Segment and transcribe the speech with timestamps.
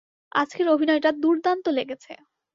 [0.31, 2.13] আজকের অভিনয়টা দুর্দান্ত লেগেছে।